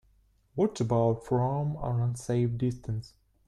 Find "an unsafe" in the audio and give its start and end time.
1.79-2.57